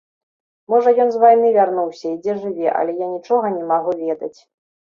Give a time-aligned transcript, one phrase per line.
[0.73, 4.35] Можа, ён з вайны вярнуўся і дзе жыве, але я нічога не магу ведаць.